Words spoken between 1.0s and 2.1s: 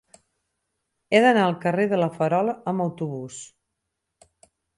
He d'anar al carrer de La